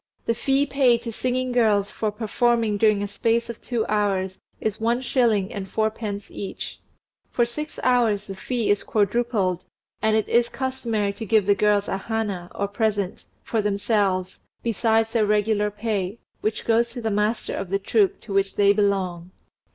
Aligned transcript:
The 0.25 0.33
fee 0.33 0.65
paid 0.65 1.03
to 1.03 1.13
singing 1.13 1.51
girls 1.51 1.91
for 1.91 2.11
performing 2.11 2.77
during 2.77 3.03
a 3.03 3.07
space 3.07 3.51
of 3.51 3.61
two 3.61 3.85
hours 3.85 4.39
is 4.59 4.81
one 4.81 5.01
shilling 5.01 5.53
and 5.53 5.69
fourpence 5.69 6.31
each; 6.31 6.79
for 7.29 7.45
six 7.45 7.79
hours 7.83 8.25
the 8.25 8.33
fee 8.35 8.71
is 8.71 8.81
quadrupled, 8.81 9.63
and 10.01 10.15
it 10.15 10.27
is 10.27 10.49
customary 10.49 11.13
to 11.13 11.25
give 11.27 11.45
the 11.45 11.53
girls 11.53 11.87
a 11.87 11.97
hana, 11.97 12.49
or 12.55 12.67
present, 12.67 13.27
for 13.43 13.61
themselves, 13.61 14.39
besides 14.63 15.11
their 15.11 15.27
regular 15.27 15.69
pay, 15.69 16.17
which 16.39 16.65
goes 16.65 16.89
to 16.89 17.01
the 17.03 17.11
master 17.11 17.53
of 17.55 17.69
the 17.69 17.77
troupe 17.77 18.19
to 18.21 18.33
which 18.33 18.55
they 18.55 18.73
belong. 18.73 19.29